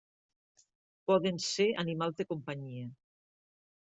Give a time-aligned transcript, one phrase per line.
[1.11, 2.89] Poden ser animals de companyia.